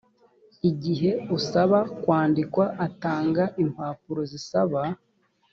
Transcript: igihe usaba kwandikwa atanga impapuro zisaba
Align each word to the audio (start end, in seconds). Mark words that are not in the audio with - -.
igihe 0.69 1.11
usaba 1.37 1.79
kwandikwa 2.01 2.65
atanga 2.87 3.43
impapuro 3.63 4.21
zisaba 4.31 4.81